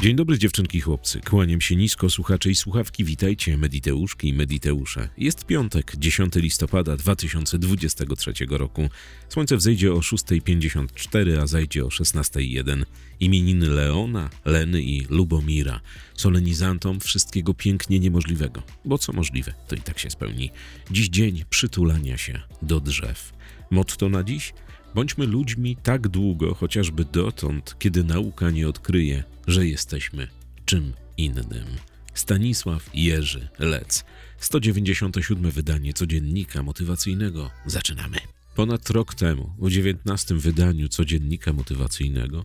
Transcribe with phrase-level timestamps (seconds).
[0.00, 1.20] Dzień dobry dziewczynki chłopcy.
[1.20, 3.04] Kłaniam się nisko, słuchacze i słuchawki.
[3.04, 5.08] Witajcie, Mediteuszki i Mediteusze.
[5.18, 8.88] Jest piątek, 10 listopada 2023 roku.
[9.28, 12.84] Słońce wzejdzie o 6.54, a zajdzie o 16.01.
[13.20, 15.80] Imieniny Leona, Leny i Lubomira.
[16.14, 18.62] Solenizantom wszystkiego pięknie niemożliwego.
[18.84, 20.50] Bo co możliwe, to i tak się spełni.
[20.90, 23.32] Dziś dzień przytulania się do drzew.
[23.70, 24.52] Motto na dziś?
[24.98, 30.28] Bądźmy ludźmi tak długo, chociażby dotąd, kiedy nauka nie odkryje, że jesteśmy
[30.64, 31.66] czym innym.
[32.14, 34.04] Stanisław Jerzy Lec.
[34.38, 37.50] 197 wydanie codziennika motywacyjnego.
[37.66, 38.16] Zaczynamy.
[38.54, 42.44] Ponad rok temu, w 19 wydaniu codziennika motywacyjnego,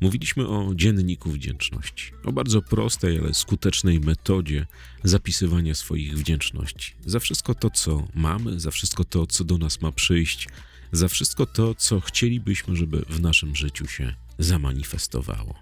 [0.00, 2.12] mówiliśmy o dzienniku wdzięczności.
[2.24, 4.66] O bardzo prostej, ale skutecznej metodzie
[5.04, 6.94] zapisywania swoich wdzięczności.
[7.06, 10.48] Za wszystko to, co mamy, za wszystko to, co do nas ma przyjść,
[10.92, 15.54] za wszystko to, co chcielibyśmy, żeby w naszym życiu się zamanifestowało.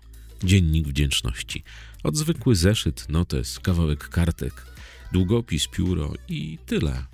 [0.44, 1.62] Dziennik wdzięczności.
[2.02, 4.66] Od zwykły zeszyt, notes, kawałek kartek,
[5.12, 7.04] długopis, pióro i tyle.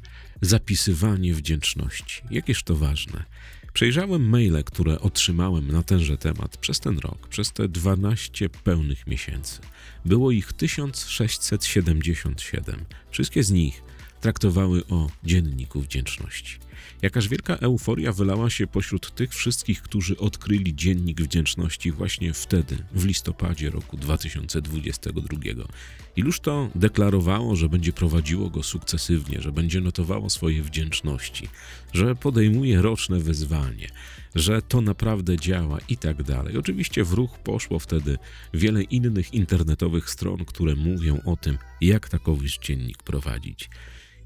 [0.41, 2.23] Zapisywanie wdzięczności.
[2.31, 3.25] Jakież to ważne.
[3.73, 9.61] Przejrzałem maile, które otrzymałem na tenże temat przez ten rok, przez te 12 pełnych miesięcy.
[10.05, 12.85] Było ich 1677.
[13.11, 13.83] Wszystkie z nich
[14.21, 16.59] traktowały o dzienniku wdzięczności.
[17.03, 23.05] Jakaż wielka euforia wylała się pośród tych wszystkich, którzy odkryli dziennik wdzięczności właśnie wtedy, w
[23.05, 25.39] listopadzie roku 2022.
[26.17, 31.49] Iluż to deklarowało, że będzie prowadziło go sukcesywnie, że będzie notowało swoje wdzięczności,
[31.93, 33.89] że podejmuje roczne wyzwanie,
[34.35, 36.57] że to naprawdę działa i tak dalej.
[36.57, 38.19] Oczywiście w ruch poszło wtedy
[38.55, 43.71] wiele innych internetowych stron, które mówią o tym, jak takowy dziennik prowadzić.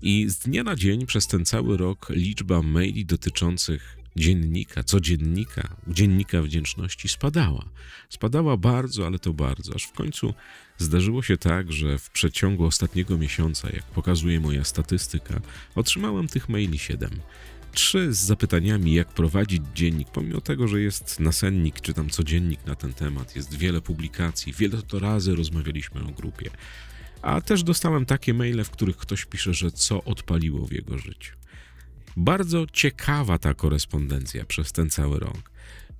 [0.06, 6.42] I z dnia na dzień przez ten cały rok liczba maili dotyczących dziennika, codziennika, dziennika
[6.42, 7.64] wdzięczności spadała.
[8.08, 10.34] Spadała bardzo, ale to bardzo, aż w końcu
[10.78, 15.40] zdarzyło się tak, że w przeciągu ostatniego miesiąca, jak pokazuje moja statystyka,
[15.74, 17.10] otrzymałem tych maili 7.
[17.72, 22.74] Trzy z zapytaniami, jak prowadzić dziennik, pomimo tego, że jest nasennik czy tam codziennik na
[22.74, 26.50] ten temat, jest wiele publikacji, wiele to razy rozmawialiśmy o grupie.
[27.24, 31.36] A też dostałem takie maile, w których ktoś pisze, że co odpaliło w jego życiu.
[32.16, 35.50] Bardzo ciekawa ta korespondencja przez ten cały rok.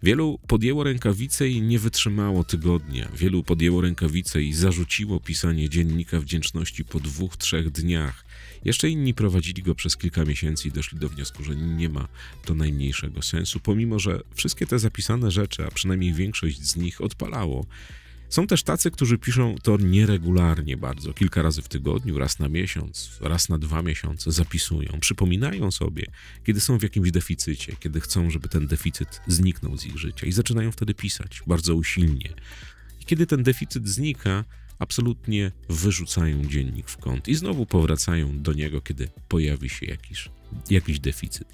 [0.02, 3.08] Wielu podjęło rękawice i nie wytrzymało tygodnia.
[3.14, 8.24] Wielu podjęło rękawice i zarzuciło pisanie dziennika wdzięczności po dwóch, trzech dniach.
[8.64, 12.08] Jeszcze inni prowadzili go przez kilka miesięcy i doszli do wniosku, że nie ma
[12.44, 17.66] to najmniejszego sensu, pomimo że wszystkie te zapisane rzeczy, a przynajmniej większość z nich odpalało.
[18.28, 23.18] Są też tacy, którzy piszą to nieregularnie bardzo, kilka razy w tygodniu, raz na miesiąc,
[23.20, 26.06] raz na dwa miesiące, zapisują, przypominają sobie,
[26.44, 30.32] kiedy są w jakimś deficycie, kiedy chcą, żeby ten deficyt zniknął z ich życia i
[30.32, 32.34] zaczynają wtedy pisać bardzo usilnie.
[33.00, 34.44] I kiedy ten deficyt znika,
[34.78, 40.28] absolutnie wyrzucają dziennik w kąt i znowu powracają do niego, kiedy pojawi się jakiś,
[40.70, 41.48] jakiś deficyt.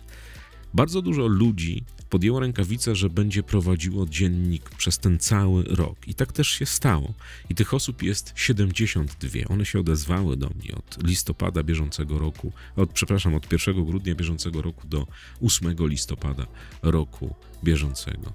[0.75, 6.09] Bardzo dużo ludzi podjęło rękawicę, że będzie prowadziło dziennik przez ten cały rok.
[6.09, 7.15] I tak też się stało.
[7.50, 9.28] I tych osób jest 72.
[9.48, 14.62] One się odezwały do mnie od listopada bieżącego roku, od, przepraszam, od 1 grudnia bieżącego
[14.62, 15.06] roku do
[15.43, 16.47] 8 listopada
[16.82, 17.34] roku
[17.65, 18.32] bieżącego.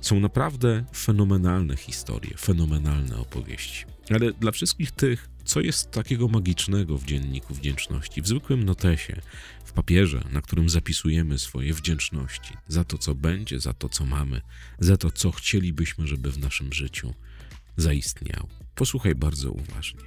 [0.00, 3.84] Są naprawdę fenomenalne historie, fenomenalne opowieści.
[4.10, 9.20] Ale dla wszystkich tych, co jest takiego magicznego w dzienniku wdzięczności, w zwykłym notesie,
[9.64, 14.40] w papierze, na którym zapisujemy swoje wdzięczności za to, co będzie, za to, co mamy,
[14.78, 17.14] za to, co chcielibyśmy, żeby w naszym życiu
[17.76, 18.48] zaistniało.
[18.74, 20.00] Posłuchaj bardzo uważnie.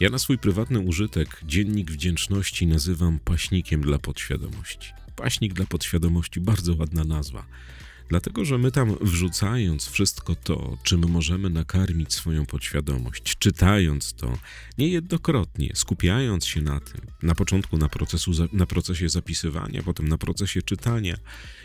[0.00, 4.92] Ja na swój prywatny użytek dziennik wdzięczności nazywam paśnikiem dla podświadomości.
[5.16, 7.46] Paśnik dla podświadomości, bardzo ładna nazwa.
[8.08, 14.38] Dlatego, że my tam wrzucając wszystko to, czym możemy nakarmić swoją podświadomość, czytając to
[14.78, 20.62] niejednokrotnie, skupiając się na tym, na początku na, procesu, na procesie zapisywania, potem na procesie
[20.62, 21.16] czytania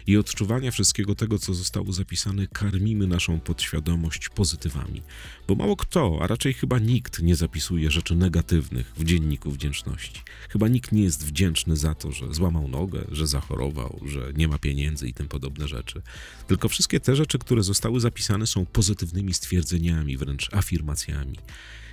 [0.08, 5.02] i odczuwania wszystkiego tego, co zostało zapisane, karmimy naszą podświadomość pozytywami.
[5.48, 10.22] Bo mało kto, a raczej chyba nikt nie zapisuje rzeczy negatywnych w dzienniku wdzięczności.
[10.50, 14.58] Chyba nikt nie jest wdzięczny za to, że złamał nogę, że zachorował, że nie ma
[14.58, 16.02] pieniędzy i tym podobne rzeczy.
[16.48, 21.38] Tylko wszystkie te rzeczy, które zostały zapisane, są pozytywnymi stwierdzeniami, wręcz afirmacjami.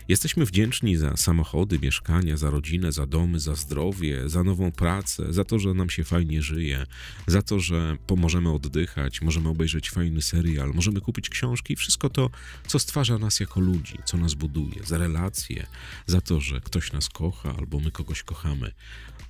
[0.09, 5.45] Jesteśmy wdzięczni za samochody, mieszkania, za rodzinę, za domy, za zdrowie, za nową pracę, za
[5.45, 6.87] to, że nam się fajnie żyje,
[7.27, 12.31] za to, że pomożemy oddychać, możemy obejrzeć fajny serial, możemy kupić książki, wszystko to,
[12.67, 15.67] co stwarza nas jako ludzi, co nas buduje, za relacje,
[16.07, 18.73] za to, że ktoś nas kocha albo my kogoś kochamy.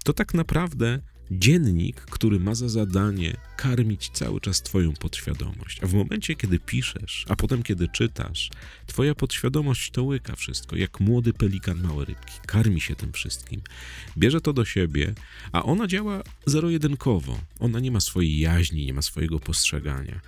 [0.05, 1.01] To tak naprawdę
[1.31, 5.81] dziennik, który ma za zadanie karmić cały czas Twoją podświadomość.
[5.83, 8.51] A w momencie, kiedy piszesz, a potem, kiedy czytasz,
[8.87, 12.33] Twoja podświadomość to łyka wszystko, jak młody pelikan małe rybki.
[12.47, 13.61] Karmi się tym wszystkim.
[14.19, 15.15] Bierze to do siebie,
[15.53, 17.39] a ona działa zero-jedynkowo.
[17.61, 20.21] Ona nie ma swojej jaźni, nie ma swojego postrzegania.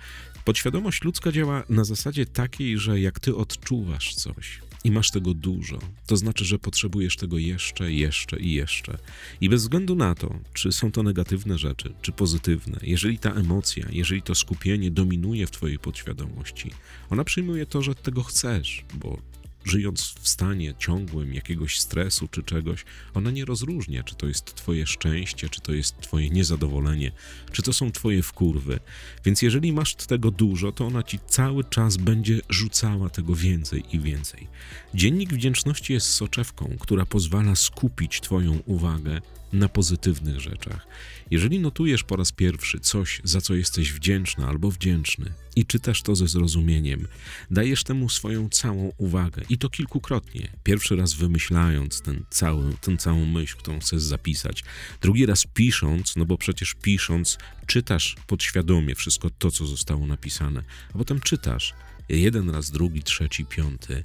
[0.45, 5.79] Podświadomość ludzka działa na zasadzie takiej, że jak ty odczuwasz coś i masz tego dużo,
[6.07, 8.97] to znaczy, że potrzebujesz tego jeszcze, jeszcze i jeszcze.
[9.41, 13.85] I bez względu na to, czy są to negatywne rzeczy, czy pozytywne, jeżeli ta emocja,
[13.91, 16.71] jeżeli to skupienie dominuje w twojej podświadomości,
[17.09, 19.19] ona przyjmuje to, że tego chcesz, bo
[19.65, 24.87] żyjąc w stanie ciągłym jakiegoś stresu czy czegoś, ona nie rozróżnia, czy to jest twoje
[24.87, 27.11] szczęście, czy to jest twoje niezadowolenie,
[27.51, 28.79] czy to są twoje wkurwy.
[29.25, 33.99] Więc jeżeli masz tego dużo, to ona ci cały czas będzie rzucała tego więcej i
[33.99, 34.47] więcej.
[34.93, 39.21] Dziennik wdzięczności jest soczewką, która pozwala skupić twoją uwagę
[39.53, 40.87] na pozytywnych rzeczach.
[41.31, 46.15] Jeżeli notujesz po raz pierwszy coś, za co jesteś wdzięczna albo wdzięczny i czytasz to
[46.15, 47.07] ze zrozumieniem,
[47.51, 50.51] dajesz temu swoją całą uwagę i to kilkukrotnie.
[50.63, 54.63] Pierwszy raz wymyślając ten cały, tę całą myśl, którą chcesz zapisać,
[55.01, 57.37] drugi raz pisząc, no bo przecież pisząc
[57.67, 60.63] czytasz podświadomie wszystko to, co zostało napisane,
[60.93, 61.73] a potem czytasz
[62.09, 64.03] jeden raz, drugi, trzeci, piąty.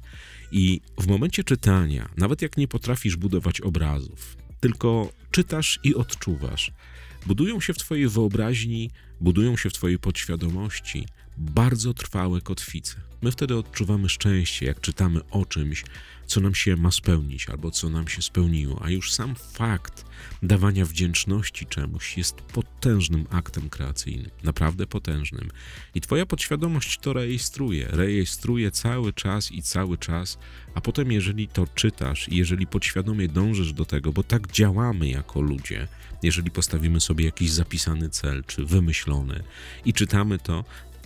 [0.51, 6.71] I w momencie czytania, nawet jak nie potrafisz budować obrazów, tylko czytasz i odczuwasz.
[7.25, 8.91] Budują się w Twojej wyobraźni,
[9.21, 11.05] budują się w Twojej podświadomości
[11.37, 12.95] bardzo trwałe kotwice.
[13.21, 15.83] My wtedy odczuwamy szczęście, jak czytamy o czymś,
[16.25, 20.05] co nam się ma spełnić albo co nam się spełniło, a już sam fakt
[20.43, 25.49] dawania wdzięczności czemuś jest potężnym aktem kreacyjnym, naprawdę potężnym.
[25.95, 30.37] I Twoja podświadomość to rejestruje, rejestruje cały czas i cały czas,
[30.75, 35.41] a potem, jeżeli to czytasz i jeżeli podświadomie dążysz do tego, bo tak działamy jako
[35.41, 35.87] ludzie,
[36.23, 39.43] jeżeli postawimy sobie jakiś zapisany cel czy wymyślony
[39.85, 40.65] i czytamy to,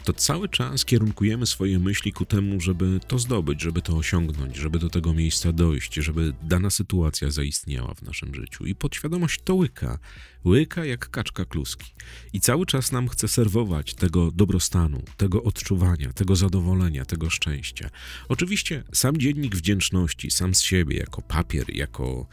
[0.10, 4.80] to cały czas kierunkujemy swoje myśli ku temu, żeby to zdobyć, żeby to osiągnąć, żeby
[4.80, 8.66] do tego miejsca dojść, żeby dana sytuacja zaistniała w naszym życiu.
[8.66, 10.00] I podświadomość to łyka,
[10.46, 11.86] łyka jak kaczka kluski.
[12.34, 17.90] I cały czas nam chce serwować tego dobrostanu, tego odczuwania, tego zadowolenia, tego szczęścia.
[18.30, 22.28] Oczywiście sam dziennik wdzięczności, sam z siebie, jako papier, jako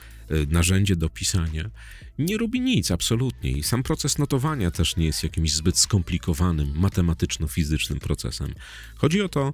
[0.48, 1.70] narzędzie do pisania,
[2.18, 8.00] nie robi nic absolutnie i sam proces notowania też nie jest jakimś zbyt skomplikowanym matematyczno-fizycznym
[8.00, 8.54] procesem.
[8.96, 9.52] Chodzi o to,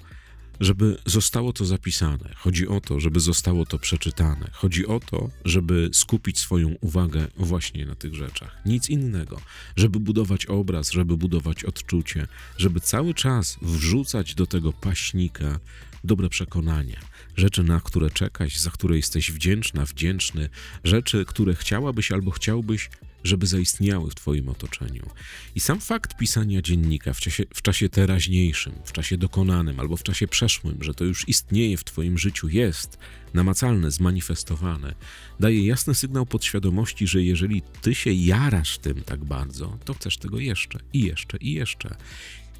[0.60, 5.90] żeby zostało to zapisane, chodzi o to, żeby zostało to przeczytane, chodzi o to, żeby
[5.93, 8.56] skupić swoją uwagę właśnie na tych rzeczach.
[8.66, 9.40] Nic innego,
[9.76, 12.26] żeby budować obraz, żeby budować odczucie,
[12.56, 15.60] żeby cały czas wrzucać do tego paśnika
[16.04, 17.00] dobre przekonania,
[17.37, 20.48] rzeczy, na które czekać, za które jesteś wdzięczna, wdzięczny,
[20.84, 22.90] rzeczy, które chciałabyś albo chciałbyś,
[23.24, 25.10] żeby zaistniały w Twoim otoczeniu.
[25.54, 30.02] I sam fakt pisania dziennika w czasie, w czasie teraźniejszym, w czasie dokonanym albo w
[30.02, 32.98] czasie przeszłym, że to już istnieje w Twoim życiu, jest
[33.34, 34.94] namacalne, zmanifestowane,
[35.40, 40.38] daje jasny sygnał podświadomości, że jeżeli Ty się jarasz tym tak bardzo, to chcesz tego
[40.38, 41.96] jeszcze i jeszcze i jeszcze.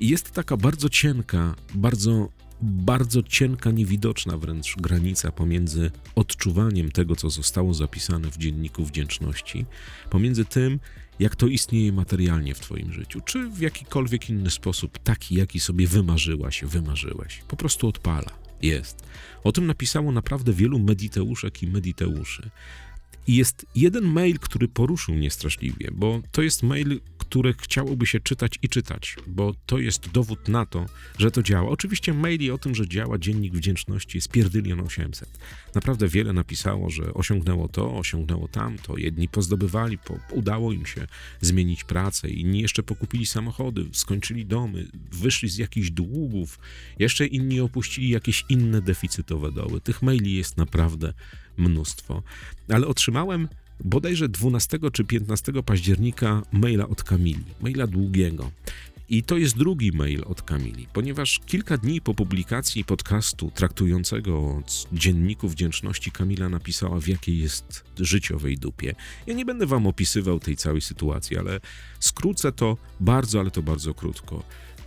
[0.01, 2.29] I jest taka bardzo cienka, bardzo
[2.63, 9.67] bardzo cienka, niewidoczna wręcz granica pomiędzy odczuwaniem tego, co zostało zapisane w dzienniku wdzięczności,
[10.11, 10.81] pomiędzy tym,
[11.19, 15.87] jak to istnieje materialnie w Twoim życiu, czy w jakikolwiek inny sposób, taki, jaki sobie
[15.87, 17.43] wymarzyłaś, wymarzyłeś.
[17.49, 18.31] Po prostu odpala.
[18.63, 19.03] Jest.
[19.45, 22.51] O tym napisało naprawdę wielu mediteuszek i mediteuszy.
[23.27, 28.21] I jest jeden mail, który poruszył mnie straszliwie, bo to jest mail, które chciałoby się
[28.21, 30.87] czytać i czytać, bo to jest dowód na to,
[31.19, 31.71] że to działa.
[31.71, 35.39] Oczywiście maili o tym, że działa Dziennik Wdzięczności jest pierdylion 800.
[35.75, 38.97] Naprawdę wiele napisało, że osiągnęło to, osiągnęło tamto.
[38.97, 41.07] Jedni pozdobywali, po, udało im się
[41.41, 46.59] zmienić pracę, inni jeszcze pokupili samochody, skończyli domy, wyszli z jakichś długów,
[46.99, 49.81] jeszcze inni opuścili jakieś inne deficytowe doły.
[49.81, 51.13] Tych maili jest naprawdę
[51.57, 52.23] mnóstwo.
[52.69, 53.49] Ale otrzymałem
[53.85, 58.51] bodajże 12 czy 15 października maila od Kamili, maila długiego.
[59.09, 65.49] I to jest drugi mail od Kamili, ponieważ kilka dni po publikacji podcastu traktującego dzienniku
[65.49, 68.95] wdzięczności Kamila napisała, w jakiej jest życiowej dupie.
[69.27, 71.61] Ja nie będę wam opisywał tej całej sytuacji, ale
[72.01, 74.43] skrócę to bardzo, ale to bardzo krótko.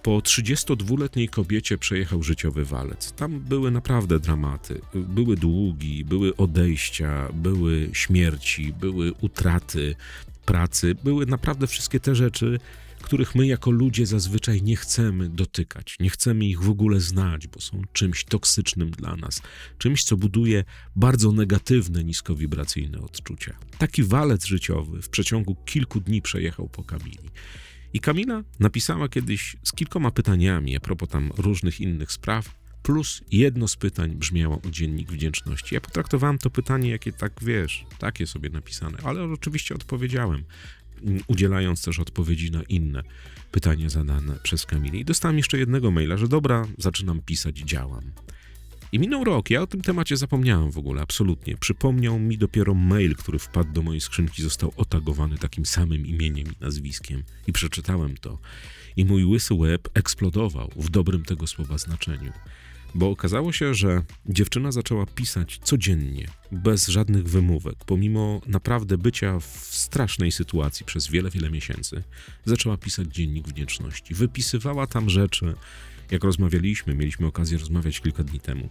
[0.05, 3.11] Po 32-letniej kobiecie przejechał życiowy walec.
[3.11, 4.81] Tam były naprawdę dramaty.
[4.93, 9.95] Były długi, były odejścia, były śmierci, były utraty
[10.45, 12.59] pracy, były naprawdę wszystkie te rzeczy,
[13.01, 17.61] których my jako ludzie zazwyczaj nie chcemy dotykać, nie chcemy ich w ogóle znać, bo
[17.61, 19.41] są czymś toksycznym dla nas,
[19.77, 20.63] czymś, co buduje
[20.95, 23.55] bardzo negatywne, niskowibracyjne odczucia.
[23.77, 27.29] Taki walec życiowy w przeciągu kilku dni przejechał po Kamili.
[27.95, 33.67] I Kamila napisała kiedyś z kilkoma pytaniami a propos tam różnych innych spraw, plus jedno
[33.67, 35.75] z pytań brzmiało o dziennik wdzięczności.
[35.75, 40.43] Ja potraktowałem to pytanie, jakie tak wiesz, takie sobie napisane, ale oczywiście odpowiedziałem,
[41.03, 43.03] mm, udzielając też odpowiedzi na inne
[43.51, 44.97] pytania zadane przez Kamilę.
[44.97, 48.11] I dostałem jeszcze jednego maila, że dobra, zaczynam pisać, działam.
[48.95, 51.57] I minął rok, ja o tym temacie zapomniałem w ogóle, absolutnie.
[51.57, 56.63] Przypomniał mi dopiero mail, który wpadł do mojej skrzynki, został otagowany takim samym imieniem i
[56.63, 57.23] nazwiskiem.
[57.47, 58.39] I przeczytałem to.
[58.95, 62.31] I mój łysy łeb eksplodował w dobrym tego słowa znaczeniu.
[62.93, 69.45] Bo okazało się, że dziewczyna zaczęła pisać codziennie, bez żadnych wymówek, pomimo naprawdę bycia w
[69.71, 72.03] strasznej sytuacji przez wiele, wiele miesięcy.
[72.45, 74.13] Zaczęła pisać dziennik wdzięczności.
[74.13, 75.55] Wypisywała tam rzeczy,
[76.11, 78.69] jak rozmawialiśmy, mieliśmy okazję rozmawiać kilka dni temu.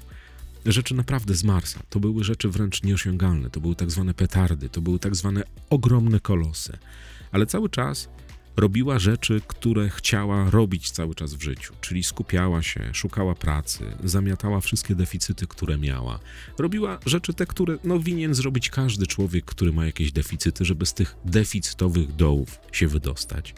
[0.66, 1.80] Rzeczy naprawdę z Marsa.
[1.90, 3.50] To były rzeczy wręcz nieosiągalne.
[3.50, 6.78] To były tak zwane petardy, to były tak zwane ogromne kolosy.
[7.32, 8.08] Ale cały czas
[8.56, 14.60] robiła rzeczy, które chciała robić cały czas w życiu, czyli skupiała się, szukała pracy, zamiatała
[14.60, 16.20] wszystkie deficyty, które miała.
[16.58, 20.94] Robiła rzeczy te, które no, winien zrobić każdy człowiek, który ma jakieś deficyty, żeby z
[20.94, 23.54] tych deficytowych dołów się wydostać.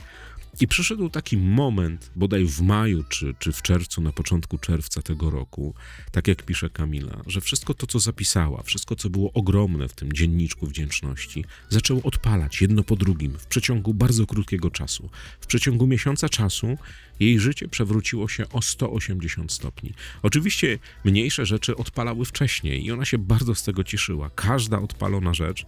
[0.60, 5.30] I przyszedł taki moment, bodaj w maju czy, czy w czerwcu, na początku czerwca tego
[5.30, 5.74] roku,
[6.12, 10.12] tak jak pisze Kamila, że wszystko to, co zapisała, wszystko, co było ogromne w tym
[10.12, 15.10] dzienniczku wdzięczności, zaczęło odpalać jedno po drugim w przeciągu bardzo krótkiego czasu.
[15.40, 16.78] W przeciągu miesiąca czasu
[17.20, 19.92] jej życie przewróciło się o 180 stopni.
[20.22, 24.30] Oczywiście mniejsze rzeczy odpalały wcześniej i ona się bardzo z tego cieszyła.
[24.30, 25.66] Każda odpalona rzecz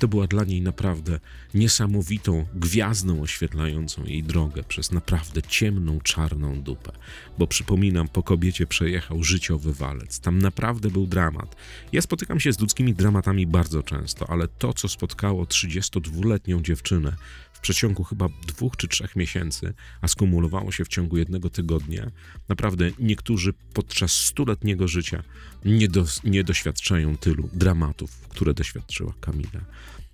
[0.00, 1.20] to była dla niej naprawdę
[1.54, 6.92] niesamowitą gwiazdą oświetlającą jej drogę przez naprawdę ciemną, czarną dupę.
[7.38, 10.20] Bo przypominam, po kobiecie przejechał życiowy walec.
[10.20, 11.56] Tam naprawdę był dramat.
[11.92, 17.16] Ja spotykam się z ludzkimi dramatami bardzo często, ale to, co spotkało 32-letnią dziewczynę
[17.62, 22.10] przeciągu chyba dwóch czy trzech miesięcy, a skumulowało się w ciągu jednego tygodnia,
[22.48, 25.22] naprawdę niektórzy podczas stuletniego życia
[25.64, 29.60] nie, do, nie doświadczają tylu dramatów, które doświadczyła Kamila.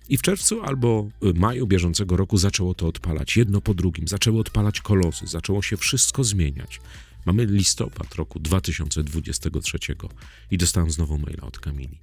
[0.09, 4.81] I w czerwcu albo maju bieżącego roku zaczęło to odpalać, jedno po drugim, zaczęły odpalać
[4.81, 6.79] kolosy, zaczęło się wszystko zmieniać.
[7.25, 9.77] Mamy listopad roku 2023
[10.51, 11.97] i dostałem znowu maila od Kamili,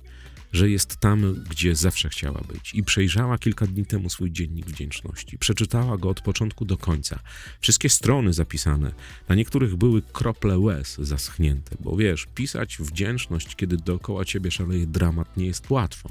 [0.54, 5.38] że jest tam, gdzie zawsze chciała być i przejrzała kilka dni temu swój dziennik wdzięczności.
[5.38, 7.18] Przeczytała go od początku do końca.
[7.60, 8.92] Wszystkie strony zapisane,
[9.28, 15.36] na niektórych były krople łez zaschnięte, bo wiesz, pisać wdzięczność, kiedy dookoła ciebie szaleje dramat,
[15.36, 16.08] nie jest łatwo.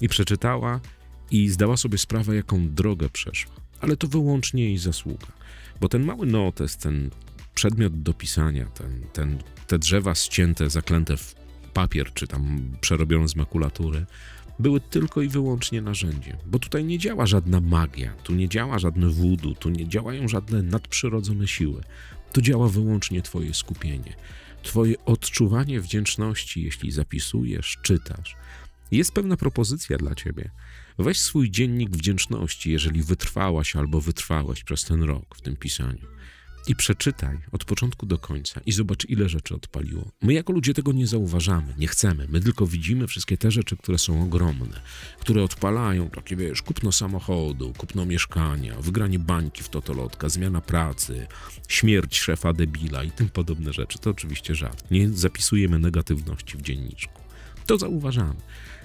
[0.00, 0.80] I przeczytała
[1.30, 3.52] i zdała sobie sprawę, jaką drogę przeszła.
[3.80, 5.26] Ale to wyłącznie jej zasługa,
[5.80, 7.10] bo ten mały notes, ten
[7.54, 11.45] przedmiot do pisania, ten, ten, te drzewa ścięte, zaklęte w
[11.76, 14.06] papier, czy tam przerobione z makulatury,
[14.58, 19.08] były tylko i wyłącznie narzędziem, bo tutaj nie działa żadna magia, tu nie działa żadne
[19.08, 21.80] voodoo, tu nie działają żadne nadprzyrodzone siły.
[22.32, 24.16] Tu działa wyłącznie Twoje skupienie,
[24.62, 28.36] Twoje odczuwanie wdzięczności, jeśli zapisujesz, czytasz.
[28.90, 30.50] Jest pewna propozycja dla Ciebie.
[30.98, 36.06] Weź swój dziennik wdzięczności, jeżeli wytrwałaś albo wytrwałeś przez ten rok w tym pisaniu.
[36.66, 40.10] I przeczytaj od początku do końca i zobacz, ile rzeczy odpaliło.
[40.22, 42.26] My jako ludzie tego nie zauważamy, nie chcemy.
[42.28, 44.80] My tylko widzimy wszystkie te rzeczy, które są ogromne,
[45.20, 51.26] które odpalają takie, wiesz, kupno samochodu, kupno mieszkania, wygranie bańki w totolotka, zmiana pracy,
[51.68, 53.98] śmierć szefa debila i tym podobne rzeczy.
[53.98, 54.90] To oczywiście żart.
[54.90, 57.25] Nie zapisujemy negatywności w dzienniczku.
[57.66, 58.40] To zauważamy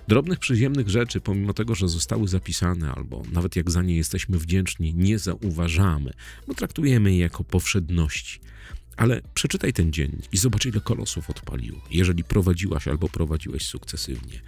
[0.07, 4.93] drobnych, przyziemnych rzeczy, pomimo tego, że zostały zapisane, albo nawet jak za nie jesteśmy wdzięczni,
[4.93, 6.11] nie zauważamy,
[6.47, 8.39] bo traktujemy je jako powszedności.
[8.97, 14.41] Ale przeczytaj ten dzień i zobacz, ile kolosów odpaliło, jeżeli prowadziłaś albo prowadziłeś sukcesywnie.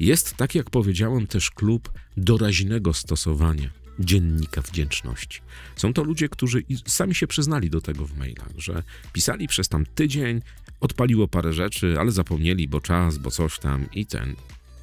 [0.00, 5.40] Jest, tak jak powiedziałem, też klub doraźnego stosowania dziennika wdzięczności.
[5.76, 9.86] Są to ludzie, którzy sami się przyznali do tego w mailach, że pisali przez tam
[9.86, 10.42] tydzień,
[10.80, 14.36] odpaliło parę rzeczy, ale zapomnieli, bo czas, bo coś tam i ten.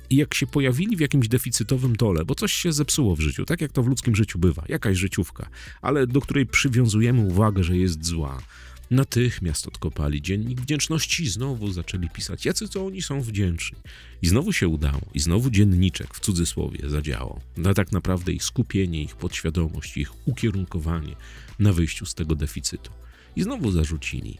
[0.09, 3.61] I jak się pojawili w jakimś deficytowym dole, bo coś się zepsuło w życiu, tak
[3.61, 5.49] jak to w ludzkim życiu bywa, jakaś życiówka,
[5.81, 8.41] ale do której przywiązujemy uwagę, że jest zła,
[8.91, 13.77] natychmiast odkopali dziennik wdzięczności i znowu zaczęli pisać, jacy to oni są wdzięczni.
[14.21, 17.39] I znowu się udało, i znowu dzienniczek w cudzysłowie zadziałał.
[17.57, 21.15] Na tak naprawdę ich skupienie, ich podświadomość, ich ukierunkowanie
[21.59, 22.91] na wyjściu z tego deficytu.
[23.35, 24.37] I znowu zarzucili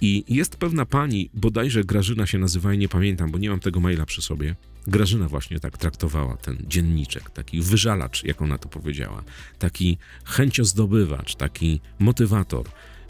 [0.00, 3.80] I jest pewna pani, bodajże Grażyna się nazywa i nie pamiętam, bo nie mam tego
[3.80, 4.54] maila przy sobie.
[4.86, 9.24] Grażyna właśnie tak traktowała ten dzienniczek, taki wyżalacz, jak ona to powiedziała,
[9.58, 12.66] taki chęciozdobywacz, taki motywator,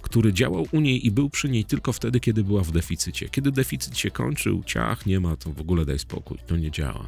[0.06, 3.28] który działał u niej i był przy niej tylko wtedy, kiedy była w deficycie.
[3.28, 7.06] Kiedy deficyt się kończył, ciach, nie ma, to w ogóle daj spokój, to nie działa.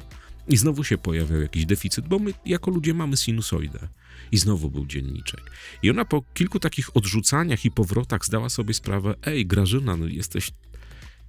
[0.49, 3.89] I znowu się pojawiał jakiś deficyt, bo my jako ludzie mamy sinusoidę.
[4.33, 5.51] I znowu był dzienniczek.
[5.83, 10.51] I ona po kilku takich odrzucaniach i powrotach zdała sobie sprawę, ej Grażyna, no jesteś,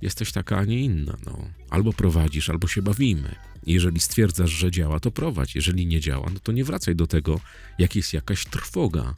[0.01, 1.17] jesteś taka, a nie inna.
[1.25, 1.47] No.
[1.69, 3.35] Albo prowadzisz, albo się bawimy.
[3.65, 5.55] Jeżeli stwierdzasz, że działa, to prowadź.
[5.55, 7.39] Jeżeli nie działa, no to nie wracaj do tego,
[7.79, 9.15] jak jest jakaś trwoga.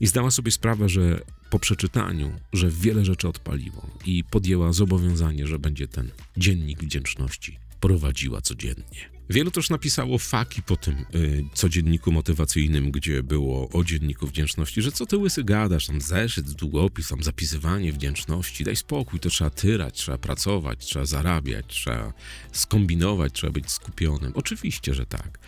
[0.00, 1.20] I zdała sobie sprawę, że
[1.50, 8.40] po przeczytaniu, że wiele rzeczy odpaliło i podjęła zobowiązanie, że będzie ten dziennik wdzięczności prowadziła
[8.40, 9.18] codziennie.
[9.30, 14.92] Wielu też napisało faki po tym y, codzienniku motywacyjnym, gdzie było o dzienniku wdzięczności, że
[14.92, 19.94] co ty łysy gadasz, tam zeszyt, długopis, tam zapisywanie wdzięczności, daj spokój, to trzeba tyrać,
[19.94, 22.12] trzeba pracować, trzeba zarabiać, trzeba
[22.52, 24.32] skombinować, trzeba być skupionym.
[24.34, 25.38] Oczywiście, że tak.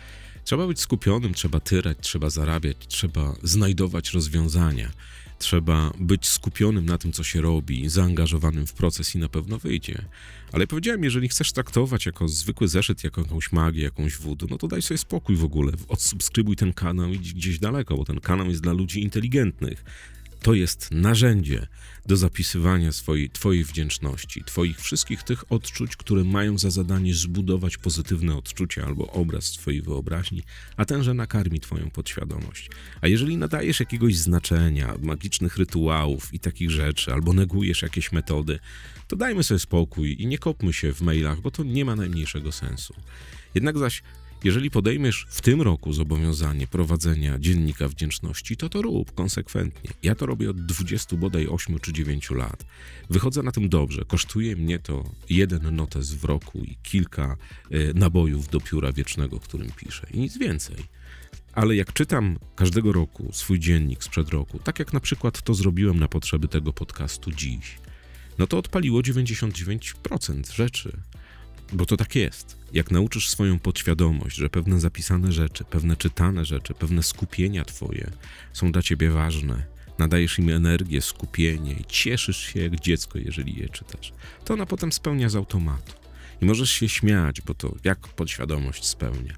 [0.43, 4.91] Trzeba być skupionym, trzeba tyrać, trzeba zarabiać, trzeba znajdować rozwiązania.
[5.41, 10.05] Trzeba być skupionym na tym, co się robi, zaangażowanym w proces i na pewno wyjdzie.
[10.51, 14.67] Ale powiedziałem, jeżeli chcesz traktować jako zwykły zeszyt, jako jakąś magię, jakąś wódę, no to
[14.67, 15.71] daj sobie spokój w ogóle.
[15.87, 19.83] Odsubskrybuj ten kanał i gdzieś daleko, bo ten kanał jest dla ludzi inteligentnych.
[20.41, 21.67] To jest narzędzie
[22.05, 28.35] do zapisywania swojej, Twojej wdzięczności, Twoich wszystkich tych odczuć, które mają za zadanie zbudować pozytywne
[28.35, 30.43] odczucia albo obraz Twojej wyobraźni,
[30.77, 32.69] a tenże nakarmi Twoją podświadomość.
[33.01, 38.59] A jeżeli nadajesz jakiegoś znaczenia, magicznych rytuałów i takich rzeczy, albo negujesz jakieś metody,
[39.07, 42.51] to dajmy sobie spokój i nie kopmy się w mailach, bo to nie ma najmniejszego
[42.51, 42.93] sensu.
[43.55, 44.03] Jednak zaś
[44.43, 49.89] jeżeli podejmiesz w tym roku zobowiązanie prowadzenia dziennika wdzięczności, to to rób konsekwentnie.
[50.03, 52.65] Ja to robię od 20 bodaj 8 czy 9 lat.
[53.09, 54.05] Wychodzę na tym dobrze.
[54.07, 57.37] Kosztuje mnie to jeden notes w roku i kilka
[57.71, 60.07] y, nabojów do pióra wiecznego, którym piszę.
[60.13, 60.75] I nic więcej.
[61.53, 65.99] Ale jak czytam każdego roku swój dziennik sprzed roku, tak jak na przykład to zrobiłem
[65.99, 67.77] na potrzeby tego podcastu dziś,
[68.37, 70.97] no to odpaliło 99% rzeczy.
[71.71, 72.57] Bo to tak jest.
[72.73, 78.11] Jak nauczysz swoją podświadomość, że pewne zapisane rzeczy, pewne czytane rzeczy, pewne skupienia twoje
[78.53, 79.65] są dla ciebie ważne,
[79.97, 84.13] nadajesz im energię, skupienie i cieszysz się jak dziecko, jeżeli je czytasz,
[84.45, 85.93] to ona potem spełnia z automatu.
[86.41, 89.35] I możesz się śmiać, bo to jak podświadomość spełnia.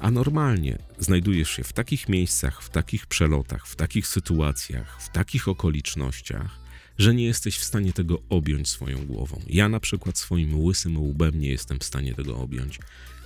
[0.00, 5.48] A normalnie znajdujesz się w takich miejscach, w takich przelotach, w takich sytuacjach, w takich
[5.48, 6.61] okolicznościach,
[7.02, 9.40] że nie jesteś w stanie tego objąć swoją głową.
[9.46, 12.78] Ja na przykład swoim łysym łbem nie jestem w stanie tego objąć,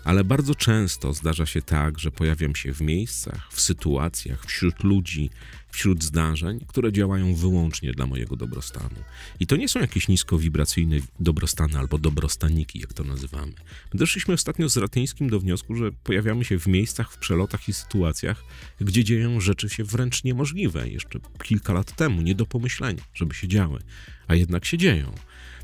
[0.06, 5.30] ale bardzo często zdarza się tak, że pojawiam się w miejscach, w sytuacjach, wśród ludzi,
[5.70, 8.96] wśród zdarzeń, które działają wyłącznie dla mojego dobrostanu.
[9.40, 13.52] I to nie są jakieś niskowibracyjne dobrostany albo dobrostaniki, jak to nazywamy.
[13.94, 17.72] My doszliśmy ostatnio z Ratyńskim do wniosku, że pojawiamy się w miejscach, w przelotach i
[17.72, 18.44] sytuacjach,
[18.80, 23.48] gdzie dzieją rzeczy się wręcz niemożliwe, jeszcze kilka lat temu, nie do pomyślenia, żeby się
[23.48, 23.80] działy,
[24.26, 25.12] a jednak się dzieją.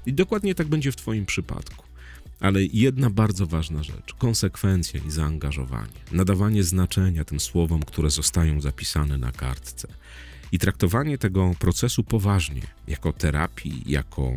[0.07, 1.92] I dokładnie tak będzie w Twoim przypadku.
[2.43, 9.19] Ale jedna bardzo ważna rzecz: konsekwencja i zaangażowanie, nadawanie znaczenia tym słowom, które zostają zapisane
[9.19, 9.89] na kartce.
[10.53, 14.33] I traktowanie tego procesu poważnie, jako terapii, jako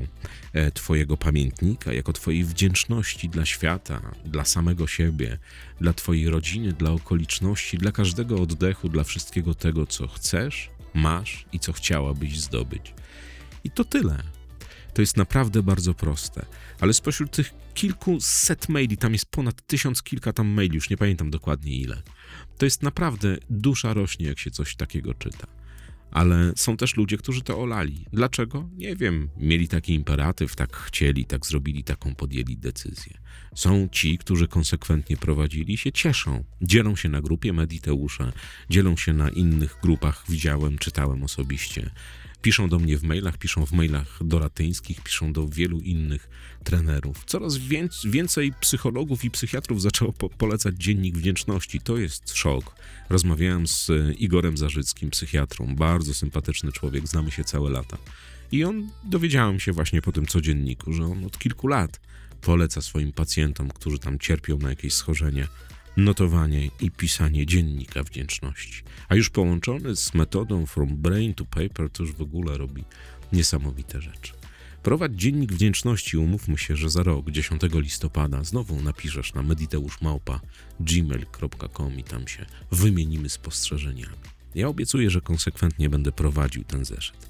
[0.53, 5.37] e, Twojego pamiętnika, jako Twojej wdzięczności dla świata, dla samego siebie,
[5.81, 11.59] dla Twojej rodziny, dla okoliczności, dla każdego oddechu, dla wszystkiego tego, co chcesz, masz i
[11.59, 12.93] co chciałabyś zdobyć.
[13.63, 14.23] I to tyle.
[14.95, 16.45] To jest naprawdę bardzo proste.
[16.79, 21.31] Ale spośród tych kilkuset maili, tam jest ponad tysiąc kilka tam maili, już nie pamiętam
[21.31, 22.01] dokładnie ile.
[22.57, 25.47] To jest naprawdę dusza rośnie, jak się coś takiego czyta.
[26.11, 28.05] Ale są też ludzie, którzy to olali.
[28.13, 28.69] Dlaczego?
[28.73, 29.29] Nie wiem.
[29.37, 33.17] Mieli taki imperatyw, tak chcieli, tak zrobili, taką podjęli decyzję.
[33.55, 36.43] Są ci, którzy konsekwentnie prowadzili się cieszą.
[36.61, 38.31] Dzielą się na grupie Mediteusza,
[38.69, 41.89] dzielą się na innych grupach, widziałem, czytałem osobiście.
[42.45, 46.29] Piszą do mnie w mailach, piszą w mailach do Ratyńskich, piszą do wielu innych
[46.63, 47.25] trenerów.
[47.25, 47.57] Coraz
[48.05, 51.81] więcej psychologów i psychiatrów zaczęło po polecać Dziennik Wdzięczności.
[51.81, 52.75] To jest szok.
[53.09, 57.97] Rozmawiałem z e, Igorem Zarzyckim, psychiatrą, bardzo sympatyczny człowiek, znamy się całe lata.
[58.51, 61.99] I on, dowiedziałem się właśnie po tym codzienniku, że on od kilku lat
[62.41, 65.47] poleca swoim pacjentom, którzy tam cierpią na jakieś schorzenie,
[65.97, 68.83] notowanie i pisanie dziennika wdzięczności.
[69.09, 72.83] A już połączony z metodą From Brain to Paper, to już w ogóle robi
[73.33, 74.33] niesamowite rzeczy.
[74.83, 82.03] Prowadź dziennik wdzięczności, umówmy się, że za rok, 10 listopada, znowu napiszesz na mediteuszmałpa.gmail.com i
[82.03, 84.15] tam się wymienimy spostrzeżeniami.
[84.55, 87.29] Ja obiecuję, że konsekwentnie będę prowadził ten zeszyt.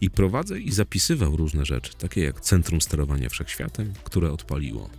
[0.00, 4.90] I prowadzę i zapisywał różne rzeczy, takie jak Centrum Sterowania Wszechświatem, które odpaliło.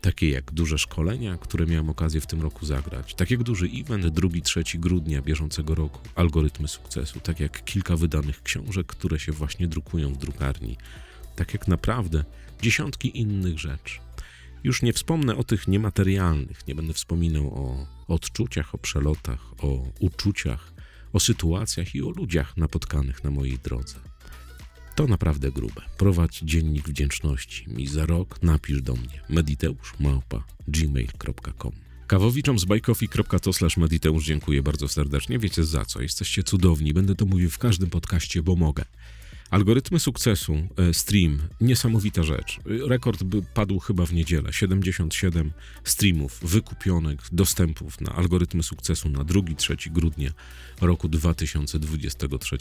[0.00, 3.14] Takie jak duże szkolenia, które miałem okazję w tym roku zagrać.
[3.14, 7.20] Tak jak duży event 2-3 grudnia bieżącego roku, algorytmy sukcesu.
[7.20, 10.76] Tak jak kilka wydanych książek, które się właśnie drukują w drukarni.
[11.36, 12.24] Tak jak naprawdę
[12.62, 13.98] dziesiątki innych rzeczy.
[14.64, 20.72] Już nie wspomnę o tych niematerialnych, nie będę wspominał o odczuciach, o przelotach, o uczuciach,
[21.12, 24.07] o sytuacjach i o ludziach napotkanych na mojej drodze.
[24.98, 25.82] To naprawdę grube.
[25.98, 31.72] Prowadź dziennik wdzięczności i za rok napisz do mnie mediteuszmałpa.gmail.com
[32.06, 35.38] Kawowiczom z bajkofi.to slash mediteusz dziękuję bardzo serdecznie.
[35.38, 36.02] Wiecie za co.
[36.02, 36.94] Jesteście cudowni.
[36.94, 38.84] Będę to mówił w każdym podcaście, bo mogę.
[39.50, 42.58] Algorytmy sukcesu, e, stream, niesamowita rzecz.
[42.88, 44.52] Rekord padł chyba w niedzielę.
[44.52, 45.52] 77
[45.84, 50.30] streamów wykupionych, dostępów na algorytmy sukcesu na 2-3 grudnia
[50.80, 52.58] roku 2023.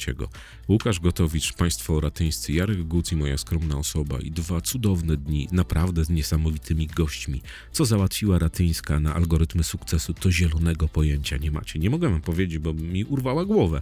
[0.70, 6.06] Łukasz Gotowicz, Państwo Oratyńscy, Jarek Guc i moja skromna osoba i dwa cudowne dni, naprawdę
[6.06, 7.42] z niesamowitymi gośćmi.
[7.72, 11.80] Co załatwiła Ratyńska na algorytmy sukcesu, to zielonego pojęcia nie macie.
[11.80, 13.82] Nie mogę wam powiedzieć, bo mi urwała głowę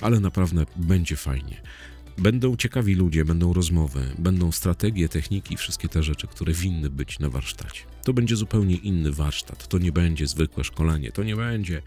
[0.00, 1.62] ale naprawdę będzie fajnie.
[2.18, 7.30] Będą ciekawi ludzie, będą rozmowy, będą strategie, techniki, wszystkie te rzeczy, które winny być na
[7.30, 7.80] warsztacie.
[8.04, 9.68] To będzie zupełnie inny warsztat.
[9.68, 11.82] To nie będzie zwykłe szkolenie, to nie będzie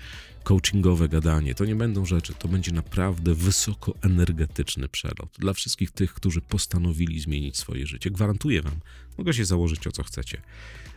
[0.47, 6.41] coachingowe gadanie, to nie będą rzeczy, to będzie naprawdę wysokoenergetyczny przelot dla wszystkich tych, którzy
[6.41, 8.11] postanowili zmienić swoje życie.
[8.11, 8.79] Gwarantuję Wam,
[9.17, 10.41] mogę się założyć o co chcecie,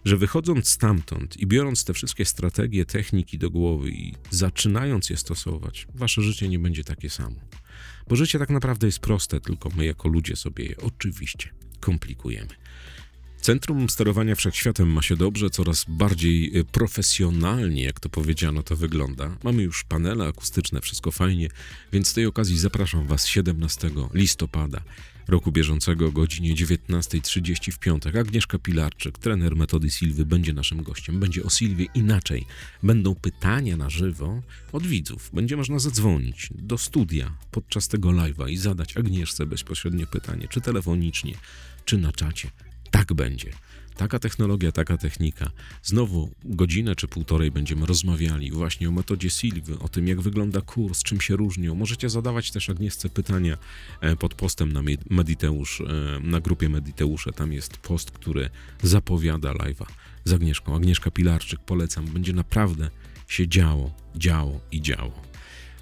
[0.05, 5.87] że wychodząc stamtąd i biorąc te wszystkie strategie, techniki do głowy i zaczynając je stosować,
[5.95, 7.37] Wasze życie nie będzie takie samo.
[8.09, 11.49] Bo życie tak naprawdę jest proste, tylko my jako ludzie sobie je oczywiście
[11.81, 12.55] komplikujemy.
[13.41, 19.37] Centrum Sterowania Wszechświatem ma się dobrze, coraz bardziej y, profesjonalnie, jak to powiedziano, to wygląda.
[19.45, 21.49] Mamy już panele akustyczne, wszystko fajnie,
[21.93, 24.83] więc z tej okazji zapraszam Was 17 listopada
[25.29, 28.17] roku bieżącego o godzinie 19.30 w piątek.
[28.17, 31.21] Agnieszka Pilarczyk, trener metody Silwy, będzie naszym gościem.
[31.21, 32.47] Będzie o Silwie inaczej.
[32.83, 35.31] Będą pytania na żywo od widzów.
[35.33, 41.35] Będzie można zadzwonić do studia podczas tego live'a i zadać Agnieszce bezpośrednie pytanie, czy telefonicznie,
[41.85, 42.51] czy na czacie.
[42.91, 43.51] Tak będzie.
[43.97, 45.51] Taka technologia, taka technika.
[45.83, 51.03] Znowu godzinę czy półtorej będziemy rozmawiali właśnie o metodzie Silwy, o tym jak wygląda kurs,
[51.03, 51.75] czym się różnią.
[51.75, 53.57] Możecie zadawać też Agnieszce pytania
[54.01, 55.85] e, pod postem na Med- Mediteusz, e,
[56.23, 57.33] na grupie Mediteusze.
[57.33, 58.51] Tam jest post, który
[58.83, 59.87] zapowiada live'a
[60.25, 60.77] z Agnieszką.
[60.77, 62.07] Agnieszka Pilarczyk, polecam.
[62.07, 62.91] Będzie naprawdę
[63.29, 65.30] się działo, działo i działo.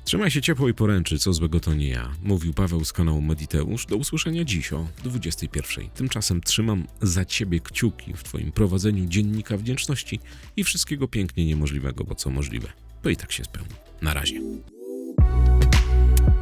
[0.09, 2.11] Trzymaj się ciepło i poręczy, co złego to nie ja.
[2.23, 3.87] Mówił Paweł z kanału Mediteusz.
[3.87, 5.89] Do usłyszenia dziś o 21.
[5.89, 10.21] Tymczasem trzymam za ciebie kciuki w twoim prowadzeniu dziennika wdzięczności
[10.57, 12.69] i wszystkiego pięknie niemożliwego, bo co możliwe,
[13.03, 13.75] to i tak się spełni.
[14.03, 14.41] Na razie.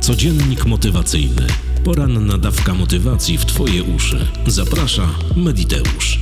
[0.00, 1.46] Codziennik motywacyjny.
[1.84, 4.26] Poranna dawka motywacji w Twoje uszy.
[4.46, 6.18] Zaprasza Mediteusz.